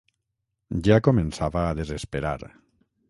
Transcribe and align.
Ja 0.87 0.97
començava 1.07 1.61
a 1.67 1.77
desesperar. 1.81 2.37